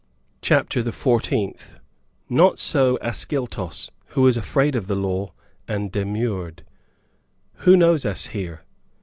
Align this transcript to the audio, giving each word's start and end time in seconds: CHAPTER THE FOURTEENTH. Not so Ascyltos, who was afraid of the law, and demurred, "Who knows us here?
CHAPTER 0.41 0.81
THE 0.81 0.91
FOURTEENTH. 0.91 1.79
Not 2.27 2.57
so 2.57 2.97
Ascyltos, 3.03 3.91
who 4.07 4.23
was 4.23 4.35
afraid 4.35 4.75
of 4.75 4.87
the 4.87 4.95
law, 4.95 5.33
and 5.67 5.91
demurred, 5.91 6.63
"Who 7.57 7.77
knows 7.77 8.03
us 8.03 8.25
here? 8.25 8.63